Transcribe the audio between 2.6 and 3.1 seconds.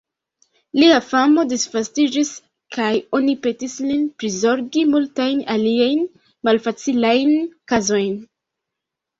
kaj